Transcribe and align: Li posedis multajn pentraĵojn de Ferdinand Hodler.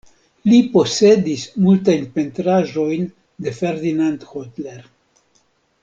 Li 0.51 0.59
posedis 0.75 1.43
multajn 1.65 2.07
pentraĵojn 2.17 3.05
de 3.47 3.55
Ferdinand 3.61 4.27
Hodler. 4.33 4.83